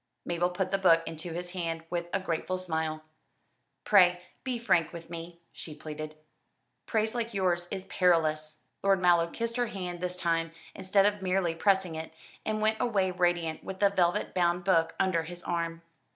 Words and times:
Mabel 0.25 0.49
put 0.49 0.71
the 0.71 0.79
book 0.79 1.03
into 1.05 1.31
his 1.31 1.51
hand 1.51 1.83
with 1.91 2.07
a 2.11 2.19
grateful 2.19 2.57
smile. 2.57 3.03
"Pray 3.83 4.19
be 4.43 4.57
frank 4.57 4.91
with 4.91 5.11
me," 5.11 5.41
she 5.51 5.75
pleaded. 5.75 6.15
"Praise 6.87 7.13
like 7.13 7.35
yours 7.35 7.67
is 7.69 7.85
perilous." 7.85 8.63
Lord 8.81 8.99
Mallow 8.99 9.27
kissed 9.29 9.57
her 9.57 9.67
hand 9.67 10.01
this 10.01 10.17
time, 10.17 10.53
instead 10.73 11.05
of 11.05 11.21
merely 11.21 11.53
pressing 11.53 11.93
it, 11.93 12.11
and 12.43 12.61
went 12.63 12.77
away 12.81 13.11
radiant, 13.11 13.63
with 13.63 13.79
the 13.79 13.91
velvet 13.91 14.33
bound 14.33 14.63
book 14.63 14.95
under 14.99 15.21
his 15.21 15.43
arm. 15.43 15.83